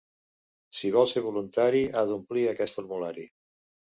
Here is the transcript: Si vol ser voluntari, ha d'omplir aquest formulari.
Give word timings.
Si 0.77 0.89
vol 0.95 1.09
ser 1.11 1.23
voluntari, 1.25 1.83
ha 1.87 2.03
d'omplir 2.11 2.45
aquest 2.53 2.79
formulari. 2.79 3.29